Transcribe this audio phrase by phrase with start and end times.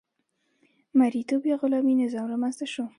[0.99, 2.85] مرئیتوب یا غلامي نظام رامنځته شو.